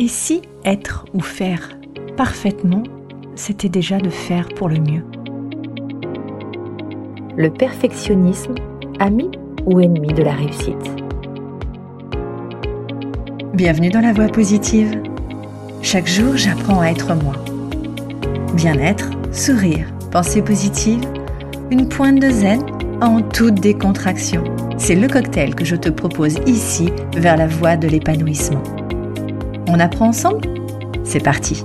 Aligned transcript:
Et 0.00 0.06
si 0.06 0.42
être 0.64 1.06
ou 1.12 1.18
faire 1.18 1.76
parfaitement, 2.16 2.84
c'était 3.34 3.68
déjà 3.68 3.98
de 3.98 4.10
faire 4.10 4.46
pour 4.54 4.68
le 4.68 4.78
mieux? 4.78 5.04
Le 7.36 7.50
perfectionnisme, 7.50 8.54
ami 9.00 9.28
ou 9.66 9.80
ennemi 9.80 10.12
de 10.14 10.22
la 10.22 10.34
réussite? 10.34 10.92
Bienvenue 13.54 13.90
dans 13.90 14.00
la 14.00 14.12
voie 14.12 14.28
positive. 14.28 15.02
Chaque 15.82 16.06
jour, 16.06 16.36
j'apprends 16.36 16.80
à 16.80 16.90
être 16.90 17.12
moi. 17.16 17.34
Bien-être, 18.54 19.10
sourire, 19.32 19.92
pensée 20.12 20.42
positive, 20.42 21.00
une 21.72 21.88
pointe 21.88 22.20
de 22.20 22.30
zen 22.30 22.62
en 23.00 23.20
toute 23.20 23.56
décontraction. 23.56 24.44
C'est 24.76 24.94
le 24.94 25.08
cocktail 25.08 25.56
que 25.56 25.64
je 25.64 25.74
te 25.74 25.88
propose 25.88 26.38
ici 26.46 26.88
vers 27.16 27.36
la 27.36 27.48
voie 27.48 27.76
de 27.76 27.88
l'épanouissement. 27.88 28.62
On 29.70 29.78
apprend 29.80 30.08
ensemble? 30.08 30.48
C'est 31.04 31.22
parti 31.22 31.62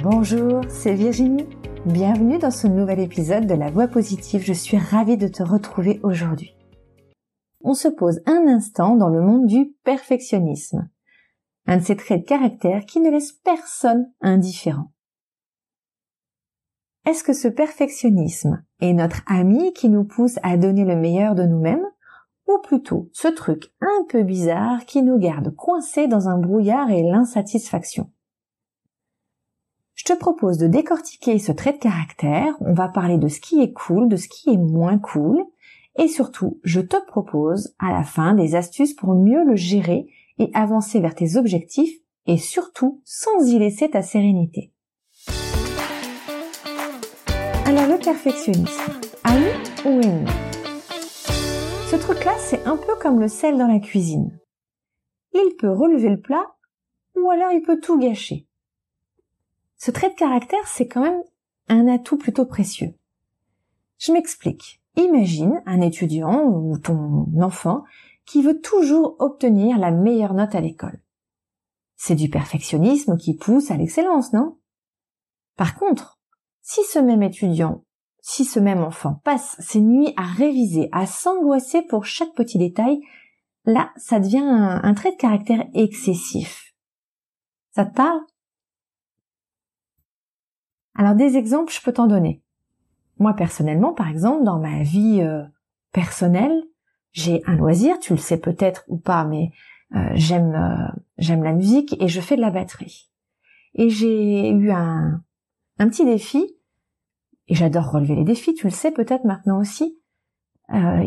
Bonjour, 0.00 0.60
c'est 0.68 0.94
Virginie. 0.94 1.46
Bienvenue 1.84 2.38
dans 2.38 2.52
ce 2.52 2.68
nouvel 2.68 3.00
épisode 3.00 3.48
de 3.48 3.54
La 3.54 3.68
Voix 3.68 3.88
positive. 3.88 4.44
Je 4.44 4.52
suis 4.52 4.78
ravie 4.78 5.16
de 5.16 5.26
te 5.26 5.42
retrouver 5.42 5.98
aujourd'hui. 6.04 6.54
On 7.64 7.74
se 7.74 7.88
pose 7.88 8.20
un 8.26 8.46
instant 8.46 8.94
dans 8.94 9.08
le 9.08 9.22
monde 9.22 9.48
du 9.48 9.72
perfectionnisme. 9.82 10.88
Un 11.66 11.76
de 11.78 11.82
ces 11.82 11.96
traits 11.96 12.22
de 12.22 12.26
caractère 12.26 12.84
qui 12.86 13.00
ne 13.00 13.10
laisse 13.10 13.32
personne 13.32 14.12
indifférent. 14.20 14.92
Est-ce 17.04 17.24
que 17.24 17.32
ce 17.32 17.48
perfectionnisme 17.48 18.64
est 18.80 18.92
notre 18.92 19.22
ami 19.26 19.72
qui 19.72 19.88
nous 19.88 20.04
pousse 20.04 20.38
à 20.42 20.56
donner 20.56 20.84
le 20.84 20.96
meilleur 20.96 21.34
de 21.34 21.44
nous-mêmes 21.44 21.86
ou 22.46 22.58
plutôt 22.62 23.08
ce 23.12 23.28
truc 23.28 23.72
un 23.80 24.04
peu 24.08 24.22
bizarre 24.22 24.84
qui 24.86 25.02
nous 25.02 25.18
garde 25.18 25.54
coincés 25.54 26.06
dans 26.06 26.28
un 26.28 26.38
brouillard 26.38 26.90
et 26.90 27.02
l'insatisfaction? 27.02 28.10
Je 29.94 30.04
te 30.04 30.18
propose 30.18 30.58
de 30.58 30.66
décortiquer 30.66 31.38
ce 31.38 31.52
trait 31.52 31.74
de 31.74 31.78
caractère, 31.78 32.56
on 32.60 32.72
va 32.72 32.88
parler 32.88 33.18
de 33.18 33.28
ce 33.28 33.40
qui 33.40 33.62
est 33.62 33.72
cool, 33.72 34.08
de 34.08 34.16
ce 34.16 34.28
qui 34.28 34.50
est 34.50 34.56
moins 34.58 34.98
cool, 34.98 35.44
et 35.96 36.08
surtout, 36.08 36.58
je 36.64 36.80
te 36.80 36.96
propose 37.06 37.74
à 37.78 37.92
la 37.92 38.02
fin 38.02 38.34
des 38.34 38.54
astuces 38.54 38.94
pour 38.94 39.14
mieux 39.14 39.44
le 39.44 39.56
gérer 39.56 40.08
et 40.38 40.50
avancer 40.54 41.00
vers 41.00 41.14
tes 41.14 41.36
objectifs, 41.36 41.98
et 42.26 42.38
surtout 42.38 43.00
sans 43.04 43.46
y 43.46 43.58
laisser 43.58 43.90
ta 43.90 44.02
sérénité. 44.02 44.72
Alors 47.64 47.86
le 47.86 47.98
perfectionnisme, 47.98 48.92
ami 49.24 49.46
ou 49.84 50.00
ennemi 50.00 50.30
Ce 51.90 51.96
truc-là, 51.96 52.34
c'est 52.38 52.66
un 52.66 52.76
peu 52.76 52.94
comme 53.00 53.20
le 53.20 53.28
sel 53.28 53.58
dans 53.58 53.66
la 53.66 53.78
cuisine. 53.78 54.38
Il 55.34 55.56
peut 55.58 55.72
relever 55.72 56.10
le 56.10 56.20
plat, 56.20 56.54
ou 57.16 57.30
alors 57.30 57.52
il 57.52 57.62
peut 57.62 57.80
tout 57.80 57.98
gâcher. 57.98 58.46
Ce 59.78 59.90
trait 59.90 60.10
de 60.10 60.14
caractère, 60.14 60.66
c'est 60.66 60.86
quand 60.86 61.02
même 61.02 61.22
un 61.68 61.88
atout 61.88 62.18
plutôt 62.18 62.44
précieux. 62.44 62.94
Je 63.98 64.12
m'explique. 64.12 64.80
Imagine 64.96 65.62
un 65.64 65.80
étudiant 65.80 66.42
ou 66.44 66.76
ton 66.78 67.26
enfant 67.40 67.84
qui 68.26 68.42
veut 68.42 68.60
toujours 68.60 69.16
obtenir 69.18 69.78
la 69.78 69.90
meilleure 69.90 70.34
note 70.34 70.54
à 70.54 70.60
l'école. 70.60 71.00
C'est 71.96 72.14
du 72.14 72.28
perfectionnisme 72.28 73.16
qui 73.16 73.36
pousse 73.36 73.70
à 73.70 73.76
l'excellence, 73.76 74.32
non? 74.32 74.58
Par 75.56 75.74
contre, 75.74 76.20
si 76.60 76.82
ce 76.84 76.98
même 76.98 77.22
étudiant, 77.22 77.84
si 78.20 78.44
ce 78.44 78.60
même 78.60 78.82
enfant 78.82 79.20
passe 79.24 79.56
ses 79.58 79.80
nuits 79.80 80.14
à 80.16 80.22
réviser, 80.22 80.88
à 80.92 81.06
s'angoisser 81.06 81.82
pour 81.82 82.04
chaque 82.04 82.34
petit 82.34 82.58
détail, 82.58 83.00
là, 83.64 83.92
ça 83.96 84.20
devient 84.20 84.38
un, 84.38 84.94
trait 84.94 85.12
de 85.12 85.16
caractère 85.16 85.66
excessif. 85.74 86.74
Ça 87.72 87.84
te 87.84 87.94
parle? 87.94 88.20
Alors 90.94 91.14
des 91.14 91.36
exemples, 91.36 91.72
je 91.72 91.80
peux 91.80 91.92
t'en 91.92 92.06
donner. 92.06 92.42
Moi 93.18 93.34
personnellement, 93.34 93.92
par 93.92 94.08
exemple, 94.08 94.44
dans 94.44 94.58
ma 94.58 94.82
vie 94.82 95.20
euh, 95.20 95.44
personnelle, 95.92 96.62
j'ai 97.12 97.42
un 97.46 97.56
loisir, 97.56 97.98
tu 97.98 98.12
le 98.12 98.18
sais 98.18 98.38
peut-être 98.38 98.84
ou 98.88 98.98
pas, 98.98 99.24
mais 99.24 99.50
euh, 99.94 100.10
j'aime 100.14 100.54
euh, 100.54 101.00
j'aime 101.18 101.42
la 101.42 101.52
musique 101.52 101.96
et 102.00 102.08
je 102.08 102.20
fais 102.20 102.36
de 102.36 102.40
la 102.40 102.50
batterie. 102.50 103.10
Et 103.74 103.90
j'ai 103.90 104.50
eu 104.50 104.70
un 104.70 105.22
un 105.78 105.88
petit 105.88 106.04
défi 106.04 106.56
et 107.48 107.54
j'adore 107.54 107.90
relever 107.90 108.14
les 108.14 108.24
défis, 108.24 108.54
tu 108.54 108.66
le 108.66 108.72
sais 108.72 108.92
peut-être 108.92 109.24
maintenant 109.24 109.58
aussi. 109.60 109.98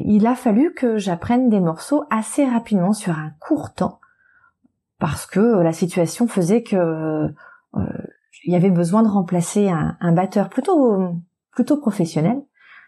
il 0.06 0.28
a 0.28 0.36
fallu 0.36 0.74
que 0.74 0.98
j'apprenne 0.98 1.50
des 1.50 1.60
morceaux 1.60 2.04
assez 2.12 2.46
rapidement 2.46 2.94
sur 2.94 3.14
un 3.14 3.32
court 3.40 3.74
temps 3.74 4.00
parce 5.00 5.26
que 5.26 5.40
la 5.40 5.74
situation 5.74 6.28
faisait 6.28 6.62
que 6.62 7.34
il 8.44 8.54
y 8.54 8.56
avait 8.56 8.70
besoin 8.70 9.02
de 9.04 9.08
remplacer 9.08 9.70
un, 9.70 10.12
batteur 10.14 10.50
plutôt 10.50 11.16
plutôt 11.52 11.78
professionnel. 11.78 12.42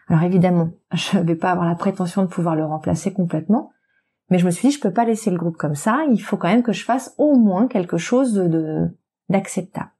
Alors 0.08 0.22
évidemment, 0.22 0.70
je 0.92 1.18
ne 1.18 1.24
vais 1.24 1.36
pas 1.36 1.50
avoir 1.50 1.66
la 1.66 1.74
prétention 1.74 2.22
de 2.22 2.28
pouvoir 2.28 2.56
le 2.56 2.64
remplacer 2.64 3.12
complètement, 3.12 3.70
mais 4.30 4.38
je 4.38 4.46
me 4.46 4.50
suis 4.50 4.68
dit 4.68 4.74
je 4.74 4.80
peux 4.80 4.92
pas 4.92 5.04
laisser 5.04 5.30
le 5.30 5.38
groupe 5.38 5.56
comme 5.56 5.74
ça, 5.74 6.04
il 6.10 6.22
faut 6.22 6.36
quand 6.36 6.48
même 6.48 6.62
que 6.62 6.72
je 6.72 6.84
fasse 6.84 7.14
au 7.18 7.36
moins 7.36 7.68
quelque 7.68 7.98
chose 7.98 8.34
de 8.34 8.88
d'acceptable. 9.28 9.90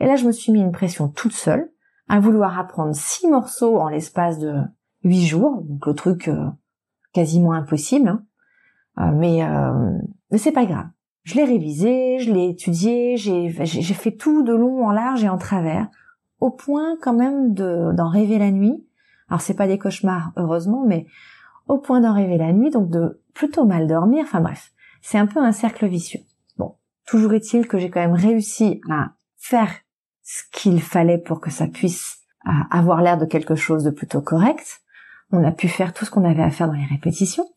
Et 0.00 0.06
là, 0.06 0.16
je 0.16 0.26
me 0.26 0.32
suis 0.32 0.52
mis 0.52 0.60
une 0.60 0.72
pression 0.72 1.08
toute 1.08 1.32
seule 1.32 1.70
à 2.08 2.20
vouloir 2.20 2.58
apprendre 2.58 2.94
six 2.94 3.26
morceaux 3.28 3.78
en 3.78 3.88
l'espace 3.88 4.38
de 4.38 4.54
huit 5.04 5.24
jours, 5.24 5.62
donc 5.62 5.86
le 5.86 5.94
truc 5.94 6.28
euh, 6.28 6.46
quasiment 7.12 7.52
impossible. 7.52 8.08
Hein. 8.08 8.24
Euh, 8.98 9.12
mais 9.14 9.42
euh, 9.44 9.98
mais 10.30 10.38
c'est 10.38 10.52
pas 10.52 10.66
grave. 10.66 10.86
Je 11.22 11.36
l'ai 11.36 11.44
révisé, 11.44 12.18
je 12.18 12.30
l'ai 12.30 12.50
étudié, 12.50 13.16
j'ai 13.16 13.50
fait 13.94 14.12
tout 14.12 14.42
de 14.42 14.52
long 14.52 14.86
en 14.86 14.92
large 14.92 15.24
et 15.24 15.28
en 15.30 15.38
travers, 15.38 15.88
au 16.38 16.50
point 16.50 16.98
quand 17.00 17.14
même 17.14 17.54
d'en 17.54 18.08
rêver 18.10 18.38
la 18.38 18.50
nuit. 18.50 18.84
Alors 19.34 19.42
c'est 19.42 19.54
pas 19.54 19.66
des 19.66 19.78
cauchemars 19.78 20.30
heureusement, 20.36 20.84
mais 20.86 21.06
au 21.66 21.78
point 21.78 22.00
d'en 22.00 22.14
rêver 22.14 22.38
la 22.38 22.52
nuit, 22.52 22.70
donc 22.70 22.88
de 22.88 23.20
plutôt 23.34 23.64
mal 23.64 23.88
dormir. 23.88 24.22
Enfin 24.22 24.40
bref, 24.40 24.70
c'est 25.02 25.18
un 25.18 25.26
peu 25.26 25.40
un 25.40 25.50
cercle 25.50 25.88
vicieux. 25.88 26.20
Bon, 26.56 26.76
toujours 27.04 27.32
est-il 27.32 27.66
que 27.66 27.76
j'ai 27.76 27.90
quand 27.90 27.98
même 27.98 28.14
réussi 28.14 28.80
à 28.88 29.08
faire 29.36 29.72
ce 30.22 30.44
qu'il 30.52 30.80
fallait 30.80 31.18
pour 31.18 31.40
que 31.40 31.50
ça 31.50 31.66
puisse 31.66 32.18
euh, 32.46 32.52
avoir 32.70 33.02
l'air 33.02 33.18
de 33.18 33.26
quelque 33.26 33.56
chose 33.56 33.82
de 33.82 33.90
plutôt 33.90 34.20
correct. 34.20 34.82
On 35.32 35.42
a 35.42 35.50
pu 35.50 35.66
faire 35.66 35.92
tout 35.92 36.04
ce 36.04 36.12
qu'on 36.12 36.24
avait 36.24 36.44
à 36.44 36.50
faire 36.50 36.68
dans 36.68 36.74
les 36.74 36.84
répétitions. 36.84 37.48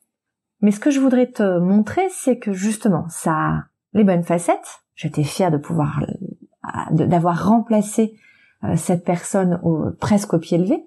Mais 0.61 0.71
ce 0.71 0.79
que 0.79 0.89
je 0.89 0.99
voudrais 0.99 1.27
te 1.27 1.59
montrer, 1.59 2.07
c'est 2.09 2.39
que 2.39 2.53
justement, 2.53 3.05
ça 3.09 3.33
a 3.33 3.63
les 3.93 4.03
bonnes 4.03 4.23
facettes. 4.23 4.79
J'étais 4.95 5.23
fière 5.23 5.51
de 5.51 5.57
pouvoir, 5.57 6.01
euh, 6.01 7.05
d'avoir 7.05 7.47
remplacé 7.47 8.17
euh, 8.63 8.75
cette 8.75 9.05
personne 9.05 9.61
presque 9.99 10.33
au 10.33 10.39
pied 10.39 10.57
levé. 10.57 10.83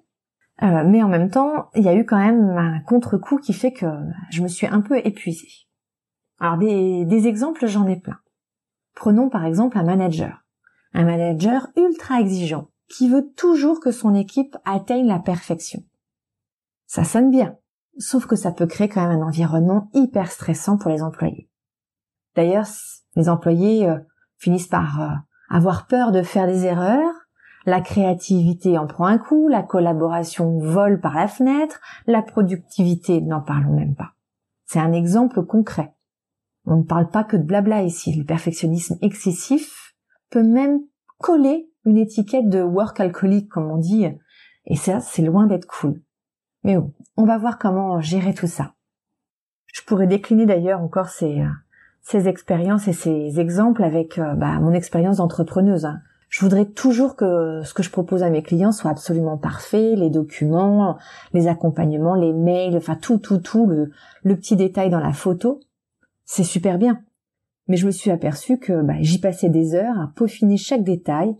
Euh, 0.63 0.85
mais 0.87 1.03
en 1.03 1.09
même 1.09 1.31
temps, 1.31 1.71
il 1.75 1.83
y 1.83 1.89
a 1.89 1.95
eu 1.95 2.05
quand 2.05 2.19
même 2.19 2.51
un 2.51 2.81
contre-coup 2.81 3.39
qui 3.39 3.53
fait 3.53 3.73
que 3.73 3.87
je 4.31 4.43
me 4.43 4.49
suis 4.49 4.67
un 4.67 4.83
peu 4.83 4.99
épuisée. 4.99 5.49
Alors 6.39 6.59
des, 6.59 7.27
exemples, 7.27 7.67
j'en 7.67 7.87
ai 7.87 7.97
plein. 7.97 8.19
Prenons 8.95 9.29
par 9.29 9.45
exemple 9.45 9.79
un 9.79 9.85
manager. 9.85 10.45
Un 10.93 11.05
manager 11.05 11.69
ultra 11.77 12.21
exigeant, 12.21 12.69
qui 12.89 13.09
veut 13.09 13.31
toujours 13.37 13.81
que 13.81 13.93
son 13.93 14.15
équipe 14.15 14.57
atteigne 14.65 15.07
la 15.07 15.19
perfection. 15.19 15.83
Ça 16.87 17.05
sonne 17.05 17.31
bien, 17.31 17.57
sauf 17.99 18.27
que 18.27 18.37
ça 18.37 18.53
peut 18.53 18.67
créer 18.67 18.89
quand 18.89 19.07
même 19.07 19.23
un 19.23 19.27
environnement 19.27 19.89
hyper 19.95 20.31
stressant 20.31 20.77
pour 20.77 20.91
les 20.91 21.03
employés. 21.03 21.49
D'ailleurs, 22.35 22.67
les 23.17 23.29
employés 23.29 23.89
euh, 23.89 23.99
finissent 24.39 24.67
par 24.67 25.01
euh, 25.01 25.15
avoir 25.49 25.87
peur 25.87 26.11
de 26.11 26.23
faire 26.23 26.47
des 26.47 26.65
erreurs, 26.65 27.15
la 27.71 27.81
créativité 27.81 28.77
en 28.77 28.87
prend 28.87 29.07
un 29.07 29.19
coup, 29.19 29.49
la 29.49 29.63
collaboration 29.63 30.59
vole 30.59 31.01
par 31.01 31.15
la 31.15 31.29
fenêtre, 31.29 31.81
la 32.07 32.23
productivité, 32.23 33.21
n'en 33.21 33.41
parlons 33.41 33.75
même 33.75 33.95
pas. 33.95 34.13
C'est 34.67 34.81
un 34.81 34.93
exemple 34.93 35.45
concret. 35.45 35.95
On 36.67 36.77
ne 36.77 36.83
parle 36.83 37.09
pas 37.11 37.25
que 37.25 37.37
de 37.37 37.43
blabla 37.43 37.83
ici. 37.83 38.15
Le 38.15 38.25
perfectionnisme 38.25 38.99
excessif 39.01 39.95
peut 40.31 40.43
même 40.43 40.81
coller 41.19 41.71
une 41.85 41.97
étiquette 41.97 42.49
de 42.49 42.61
work 42.61 43.01
alcoolique, 43.01 43.49
comme 43.49 43.71
on 43.71 43.79
dit, 43.79 44.07
et 44.67 44.77
ça, 44.77 45.01
c'est 45.01 45.23
loin 45.23 45.47
d'être 45.47 45.67
cool. 45.67 46.03
Mais 46.63 46.77
bon, 46.77 46.93
on 47.17 47.25
va 47.25 47.39
voir 47.39 47.59
comment 47.59 48.01
gérer 48.01 48.35
tout 48.35 48.47
ça. 48.47 48.75
Je 49.73 49.83
pourrais 49.83 50.07
décliner 50.07 50.47
d'ailleurs 50.47 50.81
encore 50.81 51.09
ces, 51.09 51.41
euh, 51.41 51.49
ces 52.03 52.29
expériences 52.29 52.89
et 52.89 52.93
ces 52.93 53.41
exemples 53.41 53.83
avec 53.83 54.19
euh, 54.19 54.35
bah, 54.35 54.59
mon 54.61 54.73
expérience 54.73 55.19
d'entrepreneuse. 55.19 55.87
Hein. 55.87 56.01
Je 56.31 56.41
voudrais 56.43 56.65
toujours 56.65 57.17
que 57.17 57.61
ce 57.65 57.75
que 57.75 57.83
je 57.83 57.91
propose 57.91 58.23
à 58.23 58.31
mes 58.31 58.45
clients 58.45 58.71
soit 58.71 58.93
absolument 58.93 59.37
parfait, 59.37 59.97
les 59.97 60.11
documents, 60.11 60.97
les 61.35 61.49
accompagnements, 61.49 62.15
les 62.15 62.33
mails, 62.33 62.77
enfin 62.77 62.95
tout, 62.95 63.19
tout, 63.19 63.39
tout, 63.39 63.67
le, 63.67 63.91
petit 64.37 64.55
détail 64.55 64.91
dans 64.91 65.01
la 65.01 65.13
photo. 65.13 65.59
C'est 66.25 66.45
super 66.45 66.79
bien. 66.79 67.03
Mais 67.67 67.77
je 67.77 67.85
me 67.85 67.91
suis 67.91 68.13
aperçue 68.13 68.59
que 68.59 68.81
bah, 68.81 68.95
j'y 69.01 69.19
passais 69.19 69.49
des 69.49 69.75
heures 69.75 69.99
à 69.99 70.13
peaufiner 70.15 70.57
chaque 70.57 70.85
détail, 70.85 71.35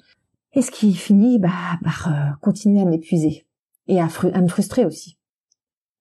Et 0.55 0.61
ce 0.61 0.73
qui 0.73 0.93
finit 0.93 1.39
bah, 1.39 1.79
par 1.85 2.09
euh, 2.09 2.33
continuer 2.41 2.83
à 2.83 2.85
m'épuiser 2.85 3.47
et 3.87 4.01
à 4.01 4.09
me 4.41 4.49
frustrer 4.49 4.85
aussi. 4.85 5.17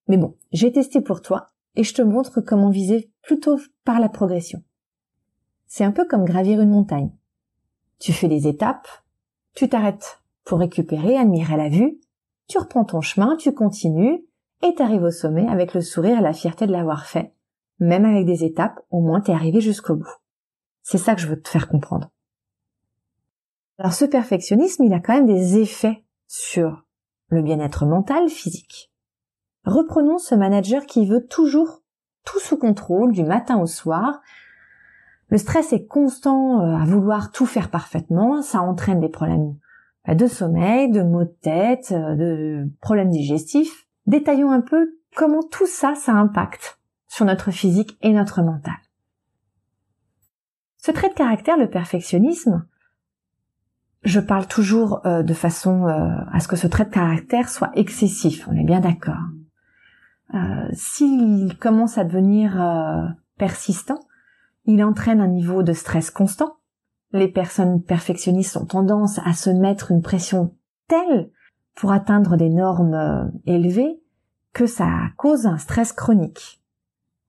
Mais 0.08 0.18
bon, 0.18 0.36
j'ai 0.52 0.72
testé 0.72 1.02
pour 1.02 1.22
toi 1.22 1.52
et 1.76 1.84
je 1.84 1.94
te 1.94 2.02
montre 2.02 2.42
comment 2.42 2.72
viser 2.72 3.12
plutôt 3.22 3.60
par 3.86 4.00
la 4.00 4.10
progression. 4.10 4.64
C'est 5.68 5.84
un 5.84 5.92
peu 5.92 6.08
comme 6.08 6.26
gravir 6.26 6.60
une 6.60 6.72
montagne. 6.72 7.12
Tu 8.00 8.14
fais 8.14 8.28
des 8.28 8.48
étapes, 8.48 8.88
tu 9.56 9.70
t'arrêtes 9.70 10.22
pour 10.46 10.60
récupérer, 10.60 11.18
admirer 11.18 11.58
la 11.58 11.70
vue, 11.70 12.00
tu 12.48 12.58
reprends 12.58 12.86
ton 12.86 13.02
chemin, 13.02 13.36
tu 13.36 13.54
continues, 13.54 14.26
et 14.62 14.74
t'arrives 14.74 15.04
au 15.04 15.12
sommet 15.12 15.48
avec 15.48 15.74
le 15.74 15.82
sourire 15.82 16.20
et 16.20 16.24
la 16.24 16.34
fierté 16.34 16.68
de 16.68 16.72
l'avoir 16.72 17.06
fait. 17.06 17.34
Même 17.80 18.06
avec 18.06 18.26
des 18.26 18.44
étapes, 18.44 18.80
au 18.90 19.00
moins 19.00 19.22
t'es 19.22 19.32
arrivé 19.32 19.62
jusqu'au 19.62 19.96
bout. 19.96 20.16
C'est 20.82 20.98
ça 20.98 21.16
que 21.16 21.22
je 21.22 21.28
veux 21.28 21.42
te 21.42 21.50
faire 21.50 21.70
comprendre. 21.70 22.10
Alors 23.78 23.94
ce 23.94 24.06
perfectionnisme, 24.06 24.84
il 24.84 24.94
a 24.94 25.00
quand 25.00 25.14
même 25.14 25.26
des 25.26 25.58
effets 25.58 26.04
sur 26.28 26.84
le 27.28 27.42
bien-être 27.42 27.86
mental, 27.86 28.28
physique. 28.28 28.92
Reprenons 29.66 30.18
ce 30.18 30.36
manager 30.36 30.86
qui 30.86 31.06
veut 31.06 31.26
toujours 31.26 31.82
tout 32.26 32.40
sous 32.40 32.58
contrôle 32.58 33.12
du 33.12 33.24
matin 33.24 33.60
au 33.62 33.68
soir. 33.68 34.22
Le 35.30 35.38
stress 35.38 35.74
est 35.74 35.86
constant 35.86 36.62
euh, 36.62 36.76
à 36.76 36.86
vouloir 36.86 37.32
tout 37.32 37.46
faire 37.46 37.70
parfaitement, 37.70 38.42
ça 38.42 38.62
entraîne 38.62 39.00
des 39.00 39.10
problèmes 39.10 39.56
bah, 40.08 40.16
de 40.16 40.28
sommeil, 40.28 40.92
de 40.92 41.04
maux 41.04 41.24
de 41.24 41.36
tête, 41.42 41.92
euh, 41.92 42.16
de 42.16 42.70
problèmes 42.82 43.12
digestifs. 43.12 43.88
Détaillons 44.08 44.52
un 44.52 44.62
peu 44.62 44.96
comment 45.16 45.44
tout 45.44 45.68
ça, 45.68 45.94
ça 45.96 46.14
impacte 46.14 46.80
sur 47.08 47.26
notre 47.26 47.52
physique 47.52 47.98
et 48.02 48.12
notre 48.12 48.42
mental. 48.42 48.74
Ce 50.78 50.92
trait 50.92 51.10
de 51.10 51.14
caractère, 51.14 51.58
le 51.58 51.70
perfectionnisme, 51.70 52.66
je 54.04 54.20
parle 54.20 54.48
toujours 54.48 55.06
euh, 55.06 55.22
de 55.22 55.34
façon 55.34 55.86
à 55.86 56.40
ce 56.40 56.48
que 56.48 56.56
ce 56.56 56.68
trait 56.68 56.86
de 56.86 56.90
caractère 56.90 57.50
soit 57.50 57.72
excessif, 57.76 58.48
on 58.48 58.56
est 58.56 58.64
bien 58.64 58.80
d'accord. 58.80 59.22
S'il 60.74 61.58
commence 61.58 61.98
à 61.98 62.04
devenir 62.04 63.16
persistant, 63.40 64.00
il 64.72 64.84
entraîne 64.84 65.20
un 65.20 65.28
niveau 65.28 65.64
de 65.64 65.74
stress 65.74 66.12
constant. 66.12 66.58
Les 67.12 67.28
personnes 67.28 67.82
perfectionnistes 67.82 68.56
ont 68.56 68.68
tendance 68.68 69.20
à 69.26 69.34
se 69.34 69.50
mettre 69.50 69.92
une 69.92 70.04
pression 70.04 70.56
telle 70.88 71.32
pour 71.76 71.92
atteindre 71.92 72.38
des 72.38 72.50
normes 72.50 72.94
euh, 72.94 73.26
élevées 73.48 74.00
que 74.54 74.68
ça 74.68 74.88
cause 75.18 75.48
un 75.48 75.58
stress 75.58 75.92
chronique. 75.92 76.62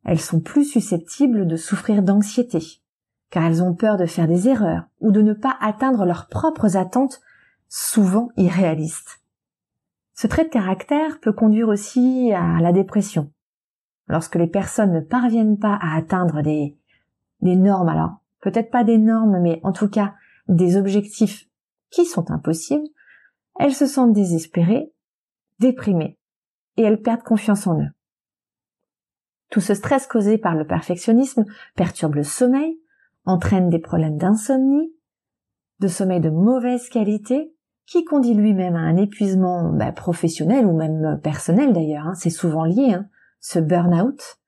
Elles 0.04 0.20
sont 0.20 0.40
plus 0.40 0.66
susceptibles 0.66 1.46
de 1.46 1.56
souffrir 1.56 2.02
d'anxiété, 2.02 2.82
car 3.30 3.44
elles 3.44 3.62
ont 3.62 3.74
peur 3.74 3.96
de 3.96 4.04
faire 4.04 4.28
des 4.28 4.46
erreurs 4.46 4.84
ou 5.00 5.10
de 5.10 5.22
ne 5.22 5.32
pas 5.32 5.56
atteindre 5.62 6.04
leurs 6.04 6.28
propres 6.28 6.76
attentes, 6.76 7.22
souvent 7.68 8.28
irréalistes. 8.36 9.22
Ce 10.12 10.26
trait 10.26 10.44
de 10.44 10.50
caractère 10.50 11.20
peut 11.20 11.32
conduire 11.32 11.68
aussi 11.68 12.32
à 12.34 12.60
la 12.60 12.72
dépression. 12.72 13.32
Lorsque 14.08 14.36
les 14.36 14.46
personnes 14.46 14.92
ne 14.92 15.00
parviennent 15.00 15.58
pas 15.58 15.78
à 15.80 15.96
atteindre 15.96 16.42
des, 16.42 16.76
des 17.42 17.56
normes, 17.56 17.88
alors 17.88 18.16
peut-être 18.40 18.70
pas 18.70 18.84
des 18.84 18.98
normes, 18.98 19.40
mais 19.40 19.60
en 19.62 19.72
tout 19.72 19.88
cas 19.88 20.14
des 20.48 20.76
objectifs 20.76 21.48
qui 21.90 22.04
sont 22.04 22.30
impossibles, 22.30 22.88
elles 23.58 23.74
se 23.74 23.86
sentent 23.86 24.12
désespérées, 24.12 24.92
déprimées, 25.58 26.18
et 26.76 26.82
elles 26.82 27.02
perdent 27.02 27.22
confiance 27.22 27.66
en 27.66 27.80
eux. 27.80 27.90
Tout 29.50 29.60
ce 29.60 29.74
stress 29.74 30.06
causé 30.06 30.38
par 30.38 30.54
le 30.54 30.66
perfectionnisme 30.66 31.44
perturbe 31.74 32.14
le 32.14 32.22
sommeil, 32.22 32.80
entraîne 33.24 33.68
des 33.68 33.80
problèmes 33.80 34.16
d'insomnie, 34.16 34.94
de 35.80 35.88
sommeil 35.88 36.20
de 36.20 36.30
mauvaise 36.30 36.88
qualité, 36.88 37.54
qui 37.86 38.04
conduit 38.04 38.34
lui-même 38.34 38.76
à 38.76 38.80
un 38.80 38.96
épuisement 38.96 39.72
bah, 39.72 39.90
professionnel 39.90 40.64
ou 40.64 40.76
même 40.76 41.20
personnel 41.22 41.72
d'ailleurs, 41.72 42.06
hein, 42.06 42.14
c'est 42.14 42.30
souvent 42.30 42.64
lié, 42.64 42.94
hein, 42.94 43.08
ce 43.40 43.58
burn-out. 43.58 44.39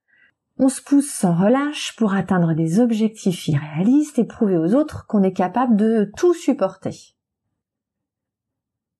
On 0.58 0.68
se 0.68 0.82
pousse 0.82 1.10
sans 1.10 1.34
relâche 1.34 1.96
pour 1.96 2.14
atteindre 2.14 2.54
des 2.54 2.78
objectifs 2.78 3.48
irréalistes 3.48 4.18
et 4.18 4.24
prouver 4.24 4.58
aux 4.58 4.74
autres 4.74 5.06
qu'on 5.06 5.22
est 5.22 5.32
capable 5.32 5.76
de 5.76 6.10
tout 6.16 6.34
supporter. 6.34 7.14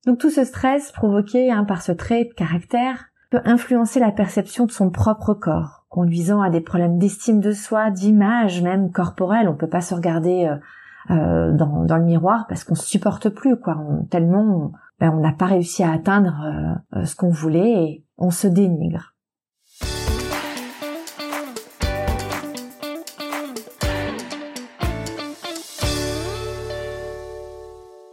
Donc 0.07 0.19
tout 0.19 0.31
ce 0.31 0.45
stress 0.45 0.91
provoqué 0.93 1.51
hein, 1.51 1.65
par 1.65 1.83
ce 1.83 1.93
trait 1.93 2.25
de 2.25 2.35
caractère 2.35 3.07
peut 3.31 3.43
influencer 3.45 4.01
la 4.01 4.11
perception 4.11 4.67
de 4.67 4.73
son 4.73 4.91
propre 4.91 5.35
corps, 5.35 5.87
conduisant 5.89 6.43
à 6.43 6.51
des 6.51 6.61
problèmes 6.61 6.99
d'estime 6.99 7.41
de 7.41 7.53
soi, 7.53 7.91
d'image 7.91 8.63
même 8.63 8.91
corporelle. 8.91 9.49
On 9.49 9.57
peut 9.57 9.69
pas 9.69 9.81
se 9.81 9.95
regarder 9.95 10.47
euh, 10.47 10.57
euh, 11.11 11.53
dans, 11.53 11.97
le 11.97 12.05
miroir 12.05 12.47
parce 12.49 12.65
qu'on 12.65 12.75
se 12.75 12.87
supporte 12.87 13.29
plus 13.29 13.57
quoi. 13.57 13.79
tellement 14.11 14.73
ben, 15.01 15.11
on 15.11 15.21
n'a 15.21 15.33
pas 15.33 15.47
réussi 15.47 15.83
à 15.83 15.93
atteindre 15.93 16.81
euh, 16.95 17.05
ce 17.05 17.17
qu'on 17.17 17.31
voulait 17.31 17.73
et 17.73 18.05
on 18.19 18.31
se 18.31 18.47
dénigre. 18.47 19.12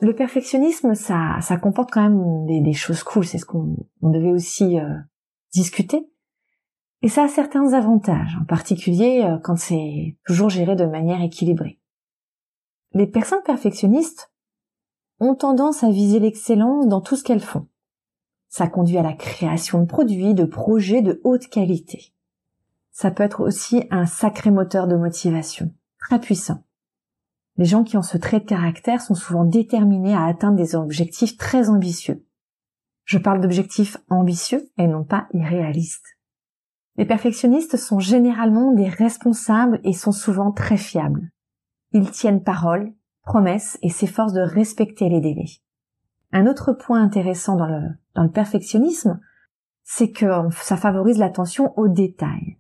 Le 0.09 0.15
perfectionnisme, 0.15 0.95
ça, 0.95 1.37
ça 1.39 1.57
comporte 1.57 1.91
quand 1.91 2.01
même 2.01 2.47
des, 2.47 2.61
des 2.61 2.73
choses 2.73 3.03
cool. 3.03 3.27
C'est 3.27 3.37
ce 3.37 3.45
qu'on 3.45 3.77
devait 4.01 4.31
aussi 4.31 4.75
discuter. 5.53 6.09
Et 7.03 7.09
ça 7.09 7.25
a 7.25 7.27
certains 7.27 7.73
avantages, 7.73 8.35
en 8.41 8.45
particulier 8.45 9.37
quand 9.43 9.55
c'est 9.55 10.17
toujours 10.25 10.49
géré 10.49 10.75
de 10.75 10.85
manière 10.85 11.21
équilibrée. 11.21 11.79
Les 12.93 13.05
personnes 13.05 13.43
perfectionnistes 13.45 14.33
ont 15.19 15.35
tendance 15.35 15.83
à 15.83 15.91
viser 15.91 16.19
l'excellence 16.19 16.87
dans 16.87 17.01
tout 17.01 17.15
ce 17.15 17.23
qu'elles 17.23 17.39
font. 17.39 17.67
Ça 18.47 18.67
conduit 18.67 18.97
à 18.97 19.03
la 19.03 19.13
création 19.13 19.79
de 19.79 19.85
produits, 19.85 20.33
de 20.33 20.45
projets 20.45 21.03
de 21.03 21.21
haute 21.23 21.49
qualité. 21.49 22.15
Ça 22.89 23.11
peut 23.11 23.21
être 23.21 23.41
aussi 23.41 23.83
un 23.91 24.07
sacré 24.07 24.49
moteur 24.49 24.87
de 24.87 24.95
motivation, 24.95 25.71
très 25.99 26.19
puissant. 26.19 26.63
Les 27.59 27.65
gens 27.65 27.83
qui 27.83 27.97
ont 27.97 28.01
ce 28.01 28.17
trait 28.17 28.39
de 28.39 28.45
caractère 28.45 29.01
sont 29.01 29.15
souvent 29.15 29.43
déterminés 29.43 30.15
à 30.15 30.23
atteindre 30.23 30.55
des 30.55 30.75
objectifs 30.75 31.35
très 31.35 31.69
ambitieux. 31.69 32.25
Je 33.03 33.17
parle 33.17 33.41
d'objectifs 33.41 33.97
ambitieux 34.09 34.71
et 34.77 34.87
non 34.87 35.03
pas 35.03 35.27
irréalistes. 35.33 36.15
Les 36.95 37.03
perfectionnistes 37.03 37.75
sont 37.75 37.99
généralement 37.99 38.71
des 38.71 38.87
responsables 38.87 39.81
et 39.83 39.91
sont 39.91 40.13
souvent 40.13 40.53
très 40.53 40.77
fiables. 40.77 41.31
Ils 41.91 42.09
tiennent 42.11 42.43
parole, 42.43 42.93
promesses 43.23 43.77
et 43.81 43.89
s'efforcent 43.89 44.31
de 44.31 44.39
respecter 44.39 45.09
les 45.09 45.19
délais. 45.19 45.59
Un 46.31 46.47
autre 46.47 46.71
point 46.71 47.03
intéressant 47.03 47.57
dans 47.57 47.67
le, 47.67 47.89
dans 48.15 48.23
le 48.23 48.31
perfectionnisme, 48.31 49.19
c'est 49.83 50.11
que 50.11 50.25
ça 50.61 50.77
favorise 50.77 51.17
l'attention 51.17 51.77
aux 51.77 51.89
détails. 51.89 52.57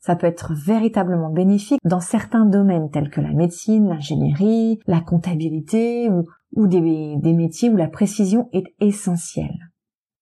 Ça 0.00 0.16
peut 0.16 0.26
être 0.26 0.52
véritablement 0.54 1.30
bénéfique 1.30 1.80
dans 1.84 2.00
certains 2.00 2.44
domaines 2.44 2.90
tels 2.90 3.10
que 3.10 3.20
la 3.20 3.32
médecine, 3.32 3.88
l'ingénierie, 3.88 4.78
la 4.86 5.00
comptabilité 5.00 6.08
ou, 6.52 6.66
des, 6.66 6.80
métiers 6.80 7.68
où 7.68 7.76
la 7.76 7.88
précision 7.88 8.48
est 8.52 8.74
essentielle. 8.80 9.70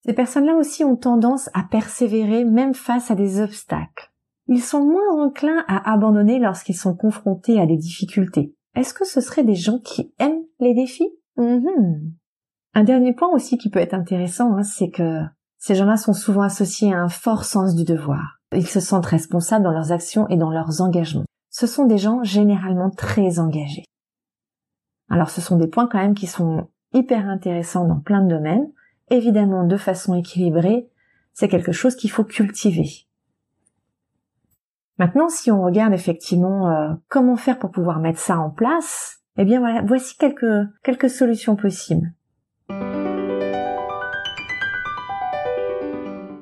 Ces 0.04 0.14
personnes-là 0.14 0.54
aussi 0.54 0.84
ont 0.84 0.96
tendance 0.96 1.50
à 1.52 1.62
persévérer 1.62 2.44
même 2.44 2.74
face 2.74 3.10
à 3.10 3.14
des 3.14 3.40
obstacles. 3.40 4.12
Ils 4.48 4.62
sont 4.62 4.84
moins 4.84 5.24
enclins 5.24 5.64
à 5.66 5.92
abandonner 5.92 6.38
lorsqu'ils 6.38 6.76
sont 6.76 6.94
confrontés 6.94 7.60
à 7.60 7.66
des 7.66 7.76
difficultés. 7.76 8.54
Est-ce 8.76 8.94
que 8.94 9.04
ce 9.04 9.20
seraient 9.20 9.44
des 9.44 9.54
gens 9.56 9.78
qui 9.80 10.14
aiment 10.18 10.44
les 10.60 10.74
défis? 10.74 11.10
Mm-hmm. 11.36 12.12
Un 12.74 12.84
dernier 12.84 13.14
point 13.14 13.30
aussi 13.30 13.58
qui 13.58 13.70
peut 13.70 13.80
être 13.80 13.94
intéressant, 13.94 14.54
hein, 14.54 14.62
c'est 14.62 14.90
que 14.90 15.20
ces 15.58 15.74
gens-là 15.74 15.96
sont 15.96 16.12
souvent 16.12 16.42
associés 16.42 16.92
à 16.92 17.00
un 17.00 17.08
fort 17.08 17.44
sens 17.44 17.74
du 17.74 17.84
devoir. 17.84 18.35
Ils 18.52 18.66
se 18.66 18.80
sentent 18.80 19.06
responsables 19.06 19.64
dans 19.64 19.72
leurs 19.72 19.92
actions 19.92 20.28
et 20.28 20.36
dans 20.36 20.50
leurs 20.50 20.80
engagements. 20.80 21.24
Ce 21.50 21.66
sont 21.66 21.86
des 21.86 21.98
gens 21.98 22.22
généralement 22.22 22.90
très 22.90 23.38
engagés. 23.38 23.84
Alors 25.08 25.30
ce 25.30 25.40
sont 25.40 25.56
des 25.56 25.68
points 25.68 25.88
quand 25.88 25.98
même 25.98 26.14
qui 26.14 26.26
sont 26.26 26.68
hyper 26.92 27.28
intéressants 27.28 27.86
dans 27.86 28.00
plein 28.00 28.22
de 28.22 28.28
domaines. 28.28 28.70
Évidemment 29.10 29.64
de 29.64 29.76
façon 29.76 30.14
équilibrée, 30.14 30.88
c'est 31.32 31.48
quelque 31.48 31.72
chose 31.72 31.96
qu'il 31.96 32.10
faut 32.10 32.24
cultiver. 32.24 33.06
Maintenant, 34.98 35.28
si 35.28 35.50
on 35.50 35.62
regarde 35.62 35.92
effectivement 35.92 36.70
euh, 36.70 36.94
comment 37.08 37.36
faire 37.36 37.58
pour 37.58 37.70
pouvoir 37.70 38.00
mettre 38.00 38.18
ça 38.18 38.38
en 38.38 38.50
place, 38.50 39.18
eh 39.36 39.44
bien 39.44 39.60
voilà, 39.60 39.82
voici 39.82 40.16
quelques, 40.16 40.68
quelques 40.82 41.10
solutions 41.10 41.54
possibles. 41.56 42.12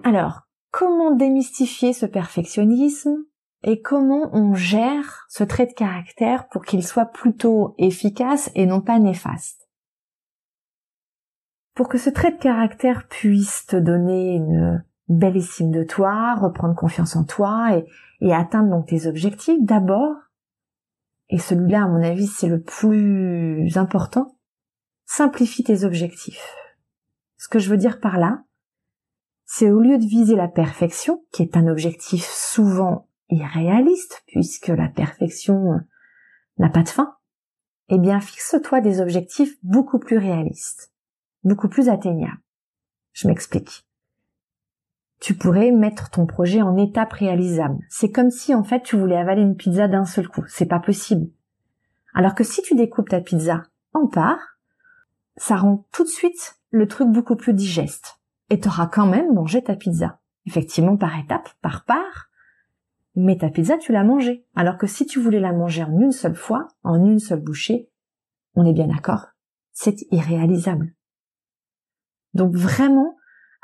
Alors, 0.04 0.43
comment 0.74 1.12
démystifier 1.12 1.92
ce 1.92 2.04
perfectionnisme 2.04 3.24
et 3.62 3.80
comment 3.80 4.28
on 4.32 4.54
gère 4.54 5.24
ce 5.28 5.44
trait 5.44 5.66
de 5.66 5.72
caractère 5.72 6.48
pour 6.48 6.64
qu'il 6.64 6.84
soit 6.84 7.06
plutôt 7.06 7.76
efficace 7.78 8.50
et 8.56 8.66
non 8.66 8.80
pas 8.80 8.98
néfaste 8.98 9.68
Pour 11.74 11.88
que 11.88 11.96
ce 11.96 12.10
trait 12.10 12.32
de 12.32 12.38
caractère 12.38 13.06
puisse 13.06 13.66
te 13.66 13.76
donner 13.76 14.34
une 14.34 14.84
belle 15.06 15.36
estime 15.36 15.70
de 15.70 15.84
toi, 15.84 16.34
reprendre 16.34 16.74
confiance 16.74 17.14
en 17.14 17.22
toi 17.24 17.78
et, 18.20 18.34
atteindre 18.34 18.70
donc 18.70 18.88
tes 18.88 19.06
objectifs 19.06 19.60
d'abord, 19.60 20.16
et 21.28 21.38
celui-là 21.38 21.84
à 21.84 21.88
mon 21.88 22.02
avis 22.02 22.26
c'est 22.26 22.48
le 22.48 22.60
plus 22.60 23.76
important, 23.76 24.38
simplifie 25.04 25.62
tes 25.62 25.84
objectifs. 25.84 26.52
Ce 27.36 27.48
que 27.48 27.60
je 27.60 27.70
veux 27.70 27.76
dire 27.76 28.00
par 28.00 28.18
là, 28.18 28.43
c'est 29.46 29.70
au 29.70 29.80
lieu 29.80 29.98
de 29.98 30.04
viser 30.04 30.36
la 30.36 30.48
perfection, 30.48 31.24
qui 31.32 31.42
est 31.42 31.56
un 31.56 31.66
objectif 31.68 32.24
souvent 32.24 33.08
irréaliste, 33.30 34.22
puisque 34.26 34.68
la 34.68 34.88
perfection 34.88 35.80
n'a 36.58 36.68
pas 36.68 36.82
de 36.82 36.88
fin, 36.88 37.16
eh 37.88 37.98
bien 37.98 38.20
fixe-toi 38.20 38.80
des 38.80 39.00
objectifs 39.00 39.56
beaucoup 39.62 39.98
plus 39.98 40.18
réalistes, 40.18 40.92
beaucoup 41.42 41.68
plus 41.68 41.88
atteignables. 41.88 42.40
Je 43.12 43.28
m'explique. 43.28 43.86
Tu 45.20 45.34
pourrais 45.34 45.70
mettre 45.70 46.10
ton 46.10 46.26
projet 46.26 46.60
en 46.60 46.76
étapes 46.76 47.12
réalisables. 47.12 47.78
C'est 47.88 48.10
comme 48.10 48.30
si 48.30 48.54
en 48.54 48.64
fait 48.64 48.82
tu 48.82 48.96
voulais 48.96 49.16
avaler 49.16 49.42
une 49.42 49.56
pizza 49.56 49.88
d'un 49.88 50.04
seul 50.04 50.28
coup. 50.28 50.44
C'est 50.48 50.66
pas 50.66 50.80
possible. 50.80 51.30
Alors 52.14 52.34
que 52.34 52.44
si 52.44 52.62
tu 52.62 52.74
découpes 52.74 53.08
ta 53.08 53.20
pizza 53.20 53.62
en 53.92 54.06
parts, 54.06 54.58
ça 55.36 55.56
rend 55.56 55.86
tout 55.92 56.04
de 56.04 56.08
suite 56.08 56.56
le 56.70 56.88
truc 56.88 57.08
beaucoup 57.08 57.36
plus 57.36 57.54
digeste. 57.54 58.20
Et 58.50 58.60
t'auras 58.60 58.86
quand 58.86 59.06
même 59.06 59.32
mangé 59.32 59.62
ta 59.62 59.76
pizza. 59.76 60.20
Effectivement 60.46 60.96
par 60.96 61.18
étapes, 61.18 61.50
par 61.62 61.84
part, 61.84 62.28
mais 63.16 63.38
ta 63.38 63.48
pizza 63.48 63.78
tu 63.78 63.92
l'as 63.92 64.04
mangée. 64.04 64.44
Alors 64.54 64.76
que 64.76 64.86
si 64.86 65.06
tu 65.06 65.20
voulais 65.20 65.40
la 65.40 65.52
manger 65.52 65.84
en 65.84 65.98
une 66.00 66.12
seule 66.12 66.34
fois, 66.34 66.68
en 66.82 66.96
une 66.96 67.18
seule 67.18 67.40
bouchée, 67.40 67.88
on 68.54 68.66
est 68.66 68.72
bien 68.72 68.86
d'accord, 68.86 69.28
c'est 69.72 70.06
irréalisable. 70.10 70.94
Donc 72.34 72.54
vraiment, 72.54 73.16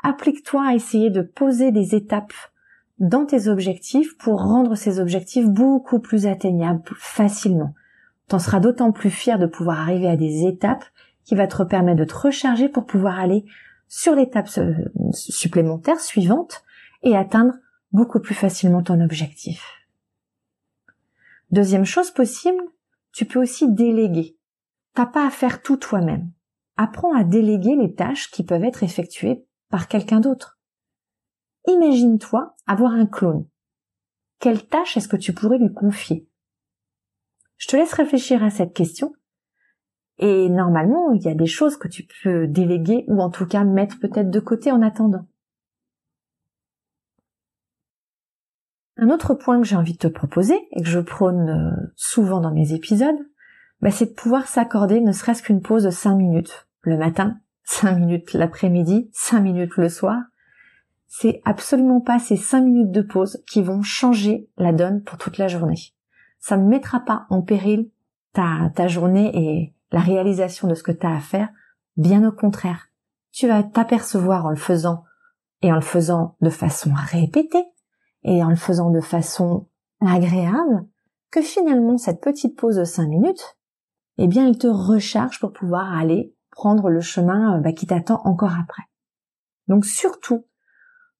applique-toi 0.03 0.65
à 0.69 0.73
essayer 0.73 1.09
de 1.09 1.21
poser 1.21 1.71
des 1.71 1.95
étapes 1.95 2.33
dans 2.99 3.25
tes 3.25 3.47
objectifs 3.47 4.17
pour 4.17 4.41
rendre 4.41 4.75
ces 4.75 4.99
objectifs 4.99 5.47
beaucoup 5.47 5.99
plus 5.99 6.27
atteignables 6.27 6.83
facilement. 6.95 7.73
T'en 8.27 8.39
seras 8.39 8.59
d'autant 8.59 8.91
plus 8.91 9.09
fier 9.09 9.39
de 9.39 9.45
pouvoir 9.45 9.79
arriver 9.81 10.07
à 10.07 10.15
des 10.15 10.45
étapes 10.45 10.85
qui 11.25 11.35
va 11.35 11.47
te 11.47 11.61
permettre 11.63 11.99
de 11.99 12.05
te 12.05 12.15
recharger 12.15 12.69
pour 12.69 12.85
pouvoir 12.85 13.19
aller 13.19 13.45
sur 13.93 14.15
l'étape 14.15 14.47
euh, 14.57 14.73
supplémentaire 15.11 15.99
suivante 15.99 16.63
et 17.03 17.17
atteindre 17.17 17.55
beaucoup 17.91 18.21
plus 18.21 18.33
facilement 18.33 18.81
ton 18.81 19.01
objectif. 19.01 19.65
Deuxième 21.51 21.83
chose 21.83 22.09
possible, 22.09 22.63
tu 23.11 23.25
peux 23.25 23.41
aussi 23.41 23.69
déléguer. 23.69 24.37
T'as 24.93 25.07
pas 25.07 25.27
à 25.27 25.29
faire 25.29 25.61
tout 25.61 25.75
toi-même. 25.75 26.31
Apprends 26.77 27.13
à 27.13 27.25
déléguer 27.25 27.75
les 27.75 27.93
tâches 27.93 28.31
qui 28.31 28.45
peuvent 28.45 28.63
être 28.63 28.83
effectuées 28.83 29.45
par 29.69 29.89
quelqu'un 29.89 30.21
d'autre. 30.21 30.57
Imagine-toi 31.67 32.55
avoir 32.67 32.93
un 32.93 33.05
clone. 33.05 33.45
Quelle 34.39 34.65
tâche 34.67 34.95
est-ce 34.95 35.09
que 35.09 35.17
tu 35.17 35.33
pourrais 35.33 35.57
lui 35.57 35.73
confier? 35.73 36.29
Je 37.57 37.67
te 37.67 37.75
laisse 37.75 37.93
réfléchir 37.93 38.41
à 38.41 38.51
cette 38.51 38.73
question. 38.73 39.13
Et 40.21 40.49
normalement, 40.49 41.11
il 41.13 41.23
y 41.23 41.27
a 41.27 41.33
des 41.33 41.47
choses 41.47 41.77
que 41.77 41.87
tu 41.87 42.03
peux 42.23 42.47
déléguer 42.47 43.05
ou 43.07 43.21
en 43.21 43.31
tout 43.31 43.47
cas 43.47 43.63
mettre 43.63 43.99
peut-être 43.99 44.29
de 44.29 44.39
côté 44.39 44.71
en 44.71 44.83
attendant. 44.83 45.25
Un 48.97 49.09
autre 49.09 49.33
point 49.33 49.59
que 49.59 49.67
j'ai 49.67 49.75
envie 49.75 49.93
de 49.93 49.97
te 49.97 50.07
proposer 50.07 50.59
et 50.73 50.83
que 50.83 50.87
je 50.87 50.99
prône 50.99 51.49
euh, 51.49 51.91
souvent 51.95 52.39
dans 52.39 52.53
mes 52.53 52.73
épisodes, 52.73 53.17
bah, 53.81 53.89
c'est 53.89 54.05
de 54.05 54.13
pouvoir 54.13 54.47
s'accorder 54.47 55.01
ne 55.01 55.11
serait-ce 55.11 55.41
qu'une 55.41 55.63
pause 55.63 55.85
de 55.85 55.89
5 55.89 56.15
minutes 56.15 56.67
le 56.81 56.97
matin, 56.97 57.39
5 57.63 57.97
minutes 57.97 58.33
l'après-midi, 58.33 59.09
5 59.13 59.39
minutes 59.41 59.75
le 59.77 59.89
soir. 59.89 60.21
C'est 61.07 61.41
absolument 61.45 61.99
pas 61.99 62.19
ces 62.19 62.37
5 62.37 62.61
minutes 62.61 62.91
de 62.91 63.01
pause 63.01 63.41
qui 63.47 63.63
vont 63.63 63.81
changer 63.81 64.47
la 64.57 64.71
donne 64.71 65.01
pour 65.01 65.17
toute 65.17 65.39
la 65.39 65.47
journée. 65.47 65.79
Ça 66.39 66.57
ne 66.57 66.67
mettra 66.67 66.99
pas 66.99 67.25
en 67.31 67.41
péril 67.41 67.89
ta, 68.33 68.71
ta 68.75 68.87
journée 68.87 69.31
et 69.33 69.73
la 69.91 69.99
réalisation 69.99 70.67
de 70.67 70.75
ce 70.75 70.83
que 70.83 70.91
tu 70.91 71.05
as 71.05 71.15
à 71.15 71.19
faire. 71.19 71.49
Bien 71.97 72.27
au 72.27 72.31
contraire, 72.31 72.87
tu 73.31 73.47
vas 73.47 73.63
t'apercevoir 73.63 74.45
en 74.45 74.49
le 74.49 74.55
faisant 74.55 75.03
et 75.61 75.71
en 75.71 75.75
le 75.75 75.81
faisant 75.81 76.35
de 76.41 76.49
façon 76.49 76.91
répétée 76.93 77.65
et 78.23 78.43
en 78.43 78.49
le 78.49 78.55
faisant 78.55 78.89
de 78.91 79.01
façon 79.01 79.67
agréable, 79.99 80.85
que 81.31 81.41
finalement 81.41 81.97
cette 81.97 82.21
petite 82.21 82.57
pause 82.57 82.77
de 82.77 82.83
5 82.83 83.07
minutes, 83.07 83.57
eh 84.17 84.27
bien 84.27 84.47
elle 84.47 84.57
te 84.57 84.67
recharge 84.67 85.39
pour 85.39 85.53
pouvoir 85.53 85.97
aller 85.97 86.35
prendre 86.51 86.89
le 86.89 87.01
chemin 87.01 87.57
euh, 87.57 87.61
bah, 87.61 87.71
qui 87.71 87.87
t'attend 87.87 88.21
encore 88.25 88.53
après. 88.53 88.83
Donc 89.67 89.85
surtout, 89.85 90.45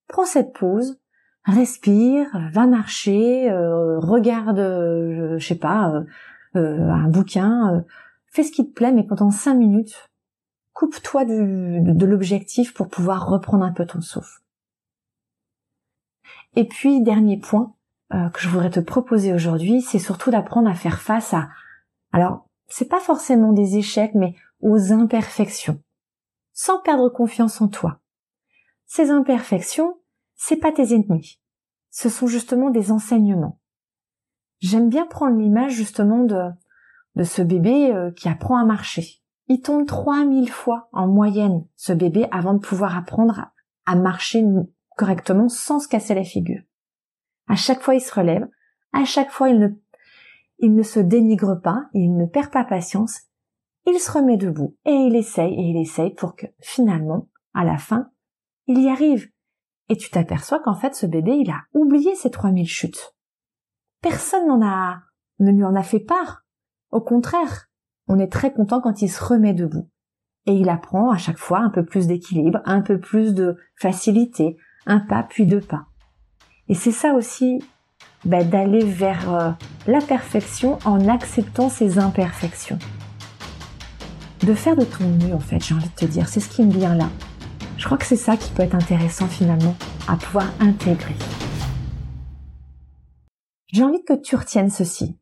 prends 0.07 0.25
cette 0.25 0.53
pause, 0.53 0.99
respire, 1.45 2.27
va 2.53 2.67
marcher, 2.67 3.49
euh, 3.49 3.99
regarde, 3.99 4.59
euh, 4.59 5.37
je 5.37 5.45
sais 5.45 5.55
pas, 5.55 6.03
un 6.53 7.07
bouquin, 7.07 7.85
fais 8.31 8.43
ce 8.43 8.51
qui 8.51 8.65
te 8.65 8.73
plaît, 8.73 8.91
mais 8.91 9.03
pendant 9.03 9.29
5 9.29 9.53
minutes, 9.53 10.09
coupe-toi 10.73 11.25
de 11.25 12.05
l'objectif 12.05 12.73
pour 12.73 12.87
pouvoir 12.87 13.27
reprendre 13.27 13.63
un 13.63 13.71
peu 13.71 13.85
ton 13.85 14.01
souffle. 14.01 14.41
Et 16.55 16.67
puis, 16.67 17.01
dernier 17.01 17.37
point 17.37 17.75
euh, 18.13 18.29
que 18.29 18.41
je 18.41 18.49
voudrais 18.49 18.69
te 18.69 18.79
proposer 18.79 19.33
aujourd'hui, 19.33 19.81
c'est 19.81 19.99
surtout 19.99 20.31
d'apprendre 20.31 20.69
à 20.69 20.73
faire 20.73 21.01
face 21.01 21.33
à, 21.33 21.49
alors, 22.11 22.47
c'est 22.67 22.89
pas 22.89 22.99
forcément 22.99 23.53
des 23.53 23.77
échecs, 23.77 24.15
mais 24.15 24.35
aux 24.59 24.91
imperfections, 24.91 25.81
sans 26.53 26.79
perdre 26.81 27.09
confiance 27.09 27.61
en 27.61 27.67
toi. 27.67 27.99
Ces 28.85 29.11
imperfections, 29.11 29.97
c'est 30.35 30.57
pas 30.57 30.71
tes 30.71 30.93
ennemis. 30.93 31.39
Ce 31.89 32.09
sont 32.09 32.27
justement 32.27 32.69
des 32.69 32.91
enseignements. 32.91 33.59
J'aime 34.59 34.89
bien 34.89 35.05
prendre 35.05 35.37
l'image 35.37 35.73
justement 35.73 36.23
de, 36.23 36.49
de 37.15 37.23
ce 37.23 37.41
bébé 37.41 37.93
euh, 37.93 38.11
qui 38.11 38.29
apprend 38.29 38.57
à 38.57 38.65
marcher. 38.65 39.21
Il 39.47 39.61
tombe 39.61 39.85
3000 39.85 40.49
fois 40.49 40.89
en 40.93 41.07
moyenne, 41.07 41.65
ce 41.75 41.93
bébé, 41.93 42.27
avant 42.31 42.53
de 42.53 42.59
pouvoir 42.59 42.97
apprendre 42.97 43.51
à 43.85 43.95
marcher 43.95 44.45
correctement 44.97 45.49
sans 45.49 45.79
se 45.79 45.87
casser 45.87 46.13
la 46.13 46.23
figure. 46.23 46.61
À 47.47 47.55
chaque 47.55 47.81
fois, 47.81 47.95
il 47.95 48.01
se 48.01 48.13
relève. 48.13 48.47
À 48.93 49.03
chaque 49.03 49.31
fois, 49.31 49.49
il 49.49 49.59
ne, 49.59 49.67
il 50.59 50.73
ne 50.73 50.83
se 50.83 50.99
dénigre 50.99 51.59
pas, 51.61 51.85
il 51.93 52.15
ne 52.15 52.25
perd 52.25 52.51
pas 52.51 52.63
patience. 52.63 53.21
Il 53.87 53.99
se 53.99 54.11
remet 54.11 54.37
debout 54.37 54.77
et 54.85 54.91
il 54.91 55.15
essaye 55.15 55.53
et 55.53 55.63
il 55.69 55.77
essaye 55.77 56.13
pour 56.13 56.35
que 56.35 56.45
finalement, 56.59 57.29
à 57.53 57.65
la 57.65 57.77
fin, 57.77 58.11
il 58.67 58.79
y 58.79 58.89
arrive. 58.89 59.29
Et 59.89 59.97
tu 59.97 60.09
t'aperçois 60.09 60.59
qu'en 60.59 60.75
fait, 60.75 60.95
ce 60.95 61.05
bébé, 61.05 61.31
il 61.31 61.49
a 61.49 61.63
oublié 61.73 62.15
ses 62.15 62.29
3000 62.29 62.67
chutes. 62.67 63.15
Personne 64.01 64.47
n'en 64.47 64.65
a, 64.65 65.01
ne 65.39 65.51
lui 65.51 65.63
en 65.63 65.75
a 65.75 65.83
fait 65.83 65.99
part. 65.99 66.40
Au 66.91 66.99
contraire, 66.99 67.69
on 68.07 68.19
est 68.19 68.31
très 68.31 68.51
content 68.51 68.81
quand 68.81 69.01
il 69.01 69.09
se 69.09 69.23
remet 69.23 69.53
debout. 69.53 69.89
Et 70.45 70.53
il 70.53 70.69
apprend 70.69 71.11
à 71.11 71.17
chaque 71.17 71.37
fois 71.37 71.59
un 71.59 71.69
peu 71.69 71.85
plus 71.85 72.07
d'équilibre, 72.07 72.59
un 72.65 72.81
peu 72.81 72.99
plus 72.99 73.33
de 73.33 73.55
facilité, 73.75 74.57
un 74.85 74.99
pas 74.99 75.23
puis 75.23 75.45
deux 75.45 75.61
pas. 75.61 75.85
Et 76.67 76.73
c'est 76.73 76.91
ça 76.91 77.13
aussi 77.13 77.63
ben, 78.25 78.47
d'aller 78.49 78.83
vers 78.83 79.33
euh, 79.33 79.51
la 79.87 80.01
perfection 80.01 80.79
en 80.83 81.07
acceptant 81.07 81.69
ses 81.69 81.99
imperfections. 81.99 82.79
De 84.41 84.53
faire 84.53 84.75
de 84.75 84.83
ton 84.83 85.07
mieux 85.07 85.35
en 85.35 85.39
fait, 85.39 85.63
j'ai 85.63 85.75
envie 85.75 85.89
de 85.89 85.95
te 85.95 86.05
dire, 86.05 86.27
c'est 86.27 86.39
ce 86.39 86.49
qui 86.49 86.65
me 86.65 86.71
vient 86.71 86.95
là. 86.95 87.09
Je 87.77 87.85
crois 87.85 87.97
que 87.97 88.05
c'est 88.05 88.15
ça 88.15 88.35
qui 88.35 88.51
peut 88.51 88.63
être 88.63 88.75
intéressant 88.75 89.27
finalement 89.27 89.75
à 90.07 90.17
pouvoir 90.17 90.47
intégrer. 90.59 91.15
J'ai 93.67 93.83
envie 93.83 94.03
que 94.03 94.19
tu 94.19 94.35
retiennes 94.35 94.69
ceci. 94.69 95.20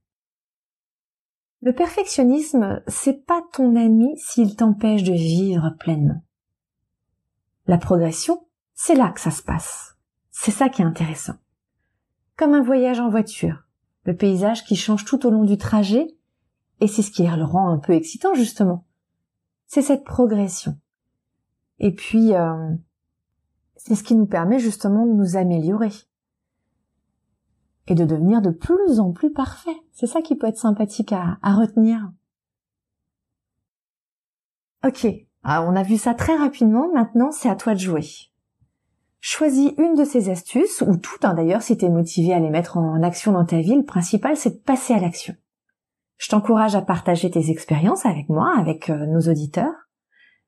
Le 1.61 1.73
perfectionnisme, 1.73 2.81
c'est 2.87 3.25
pas 3.25 3.41
ton 3.51 3.75
ami 3.75 4.17
s'il 4.17 4.55
t'empêche 4.55 5.03
de 5.03 5.11
vivre 5.11 5.75
pleinement. 5.77 6.23
La 7.67 7.77
progression, 7.77 8.47
c'est 8.73 8.95
là 8.95 9.09
que 9.09 9.19
ça 9.19 9.31
se 9.31 9.43
passe. 9.43 9.97
C'est 10.31 10.51
ça 10.51 10.69
qui 10.69 10.81
est 10.81 10.85
intéressant. 10.85 11.35
Comme 12.37 12.53
un 12.53 12.63
voyage 12.63 13.01
en 13.01 13.09
voiture, 13.09 13.65
le 14.05 14.15
paysage 14.15 14.63
qui 14.63 14.77
change 14.77 15.03
tout 15.03 15.25
au 15.27 15.31
long 15.31 15.43
du 15.43 15.57
trajet, 15.57 16.07
et 16.79 16.87
c'est 16.87 17.01
ce 17.01 17.11
qui 17.11 17.23
le 17.23 17.43
rend 17.43 17.69
un 17.69 17.77
peu 17.77 17.91
excitant 17.91 18.33
justement. 18.33 18.85
C'est 19.67 19.81
cette 19.81 20.05
progression. 20.05 20.79
Et 21.79 21.93
puis, 21.93 22.33
euh, 22.35 22.73
c'est 23.75 23.95
ce 23.95 24.03
qui 24.03 24.15
nous 24.15 24.27
permet 24.27 24.59
justement 24.59 25.05
de 25.05 25.11
nous 25.11 25.35
améliorer 25.35 25.91
et 27.89 27.95
de 27.95 28.05
devenir 28.05 28.41
de 28.41 28.51
plus 28.51 28.99
en 28.99 29.11
plus 29.11 29.31
parfait. 29.31 29.75
C'est 29.91 30.07
ça 30.07 30.21
qui 30.21 30.35
peut 30.35 30.47
être 30.47 30.57
sympathique 30.57 31.11
à, 31.11 31.37
retenir. 31.43 32.11
Ok, 34.85 35.07
ah, 35.43 35.63
on 35.63 35.75
a 35.75 35.83
vu 35.83 35.97
ça 35.97 36.13
très 36.13 36.37
rapidement, 36.37 36.89
maintenant 36.93 37.31
c'est 37.31 37.49
à 37.49 37.55
toi 37.55 37.73
de 37.73 37.79
jouer. 37.79 38.05
Choisis 39.19 39.73
une 39.77 39.95
de 39.95 40.05
ces 40.05 40.29
astuces, 40.29 40.81
ou 40.81 40.95
toutes 40.95 41.25
hein, 41.25 41.33
d'ailleurs 41.33 41.61
si 41.61 41.77
tu 41.77 41.85
es 41.85 41.89
motivé 41.89 42.33
à 42.33 42.39
les 42.39 42.49
mettre 42.49 42.77
en 42.77 43.03
action 43.03 43.33
dans 43.33 43.45
ta 43.45 43.59
vie, 43.59 43.75
le 43.75 43.83
principal 43.83 44.37
c'est 44.37 44.51
de 44.51 44.63
passer 44.63 44.93
à 44.93 44.99
l'action. 44.99 45.35
Je 46.17 46.29
t'encourage 46.29 46.75
à 46.75 46.81
partager 46.81 47.29
tes 47.29 47.49
expériences 47.49 48.05
avec 48.05 48.29
moi, 48.29 48.53
avec 48.57 48.89
euh, 48.89 49.05
nos 49.05 49.21
auditeurs, 49.29 49.89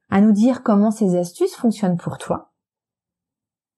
à 0.09 0.21
nous 0.21 0.31
dire 0.31 0.63
comment 0.63 0.91
ces 0.91 1.17
astuces 1.17 1.55
fonctionnent 1.55 1.97
pour 1.97 2.17
toi. 2.17 2.51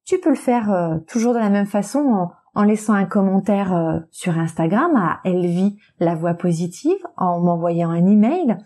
Tu 0.06 0.20
peux 0.20 0.32
le 0.32 0.36
faire 0.36 0.72
euh, 0.72 0.98
toujours 1.08 1.34
de 1.34 1.40
la 1.40 1.50
même 1.50 1.68
façon 1.68 2.00
en, 2.00 2.32
en 2.56 2.64
laissant 2.64 2.94
un 2.94 3.06
commentaire 3.06 3.74
euh, 3.74 4.00
sur 4.12 4.38
Instagram 4.38 4.96
à 4.96 5.22
Elvie 5.24 5.80
la 6.00 6.16
voix 6.16 6.34
positive, 6.34 6.98
en 7.18 7.40
m'envoyant 7.40 7.90
un 7.90 8.06
email 8.06 8.58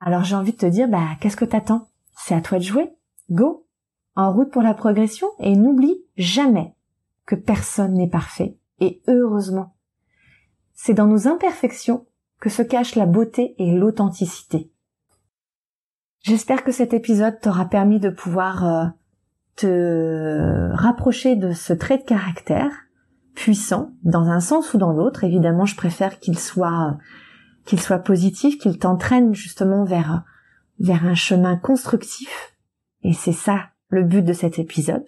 Alors 0.00 0.24
j'ai 0.24 0.36
envie 0.36 0.52
de 0.52 0.58
te 0.58 0.66
dire, 0.66 0.88
bah 0.88 1.08
qu'est-ce 1.20 1.36
que 1.36 1.44
t'attends? 1.44 1.88
C'est 2.16 2.34
à 2.34 2.40
toi 2.40 2.58
de 2.58 2.64
jouer. 2.64 2.90
Go 3.30 3.66
En 4.14 4.32
route 4.32 4.50
pour 4.50 4.62
la 4.62 4.74
progression 4.74 5.28
et 5.38 5.56
n'oublie 5.56 6.02
jamais 6.16 6.74
que 7.26 7.34
personne 7.34 7.94
n'est 7.94 8.08
parfait. 8.08 8.56
Et 8.80 9.02
heureusement. 9.08 9.74
C'est 10.74 10.94
dans 10.94 11.06
nos 11.06 11.26
imperfections 11.26 12.06
que 12.40 12.50
se 12.50 12.62
cache 12.62 12.94
la 12.94 13.06
beauté 13.06 13.54
et 13.58 13.72
l'authenticité. 13.72 14.70
J'espère 16.20 16.64
que 16.64 16.72
cet 16.72 16.92
épisode 16.92 17.40
t'aura 17.40 17.66
permis 17.66 18.00
de 18.00 18.10
pouvoir 18.10 18.64
euh, 18.64 18.86
te 19.56 20.70
rapprocher 20.72 21.34
de 21.34 21.52
ce 21.52 21.72
trait 21.72 21.98
de 21.98 22.04
caractère 22.04 22.70
puissant 23.34 23.92
dans 24.02 24.28
un 24.28 24.40
sens 24.40 24.74
ou 24.74 24.78
dans 24.78 24.92
l'autre. 24.92 25.24
Évidemment, 25.24 25.66
je 25.66 25.76
préfère 25.76 26.18
qu'il 26.18 26.38
soit 26.38 26.96
qu'il 27.64 27.80
soit 27.80 27.98
positif, 27.98 28.58
qu'il 28.58 28.78
t'entraîne 28.78 29.34
justement 29.34 29.84
vers 29.84 30.22
vers 30.78 31.04
un 31.06 31.14
chemin 31.14 31.56
constructif. 31.56 32.54
Et 33.02 33.12
c'est 33.12 33.32
ça 33.32 33.70
le 33.88 34.04
but 34.04 34.22
de 34.22 34.32
cet 34.32 34.58
épisode. 34.58 35.04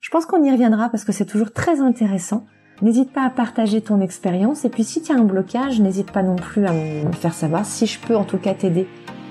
Je 0.00 0.10
pense 0.10 0.26
qu'on 0.26 0.42
y 0.44 0.50
reviendra 0.50 0.90
parce 0.90 1.04
que 1.04 1.12
c'est 1.12 1.26
toujours 1.26 1.52
très 1.52 1.80
intéressant. 1.80 2.46
N'hésite 2.82 3.12
pas 3.12 3.24
à 3.24 3.30
partager 3.30 3.80
ton 3.80 4.00
expérience 4.00 4.64
et 4.64 4.68
puis 4.68 4.84
si 4.84 5.02
tu 5.02 5.12
as 5.12 5.16
un 5.16 5.24
blocage, 5.24 5.80
n'hésite 5.80 6.12
pas 6.12 6.22
non 6.22 6.36
plus 6.36 6.66
à 6.66 6.72
me 6.72 7.12
faire 7.12 7.34
savoir 7.34 7.66
si 7.66 7.86
je 7.86 7.98
peux 7.98 8.16
en 8.16 8.24
tout 8.24 8.38
cas 8.38 8.54
t'aider 8.54 8.86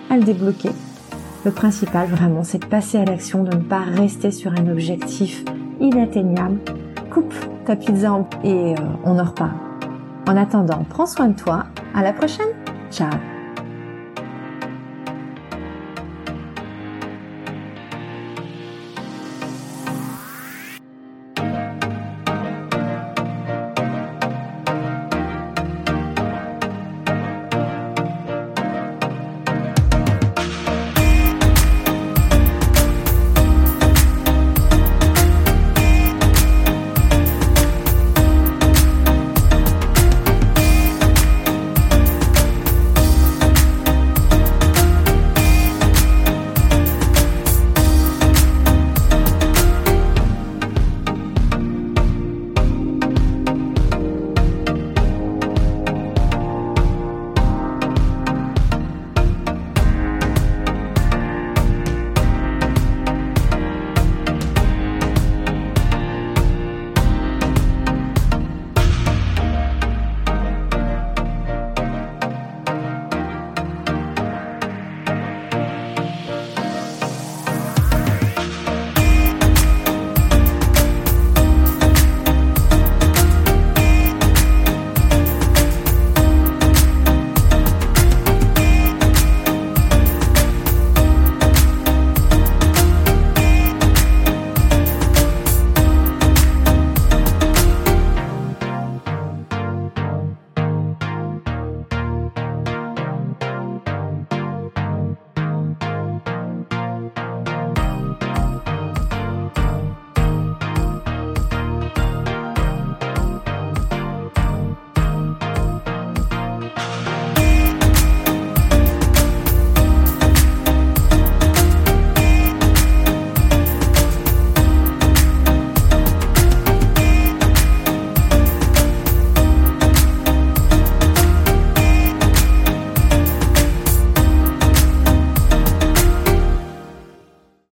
à 0.09 0.17
le 0.17 0.23
débloquer. 0.23 0.71
Le 1.47 1.53
principal 1.53 2.09
vraiment, 2.09 2.43
c'est 2.43 2.57
de 2.57 2.65
passer 2.65 2.97
à 2.97 3.05
l'action, 3.05 3.45
de 3.45 3.55
ne 3.55 3.61
pas 3.61 3.79
rester 3.79 4.31
sur 4.31 4.51
un 4.51 4.67
objectif 4.67 5.45
inatteignable. 5.79 6.59
Coupe 7.09 7.33
ta 7.65 7.77
pizza 7.77 8.27
et 8.43 8.73
euh, 8.73 8.75
on 9.05 9.17
en 9.17 9.23
reparle. 9.23 9.55
En 10.27 10.35
attendant, 10.35 10.83
prends 10.89 11.05
soin 11.05 11.29
de 11.29 11.39
toi. 11.39 11.63
À 11.95 12.03
la 12.03 12.11
prochaine. 12.11 12.49
Ciao. 12.91 13.11